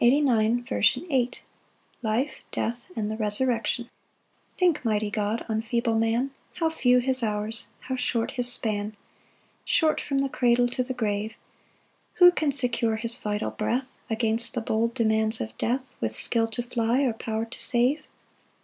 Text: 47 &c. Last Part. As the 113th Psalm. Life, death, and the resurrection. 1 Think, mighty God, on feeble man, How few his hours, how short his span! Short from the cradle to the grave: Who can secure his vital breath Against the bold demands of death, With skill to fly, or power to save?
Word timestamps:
47 0.03 0.65
&c. 0.81 1.05
Last 1.11 1.11
Part. 1.31 1.35
As 1.35 1.35
the 1.35 1.35
113th 1.35 1.35
Psalm. 1.35 1.43
Life, 2.01 2.33
death, 2.51 2.87
and 2.95 3.11
the 3.11 3.17
resurrection. 3.17 3.85
1 3.85 3.91
Think, 4.57 4.83
mighty 4.83 5.11
God, 5.11 5.45
on 5.47 5.61
feeble 5.61 5.93
man, 5.99 6.31
How 6.55 6.71
few 6.71 6.97
his 6.97 7.21
hours, 7.21 7.67
how 7.81 7.95
short 7.95 8.31
his 8.31 8.51
span! 8.51 8.97
Short 9.63 10.01
from 10.01 10.17
the 10.17 10.27
cradle 10.29 10.67
to 10.69 10.81
the 10.81 10.95
grave: 10.95 11.35
Who 12.15 12.31
can 12.31 12.51
secure 12.51 12.95
his 12.95 13.15
vital 13.17 13.51
breath 13.51 13.95
Against 14.09 14.55
the 14.55 14.61
bold 14.61 14.95
demands 14.95 15.39
of 15.39 15.55
death, 15.59 15.93
With 16.01 16.15
skill 16.15 16.47
to 16.47 16.63
fly, 16.63 17.03
or 17.03 17.13
power 17.13 17.45
to 17.45 17.61
save? 17.61 18.07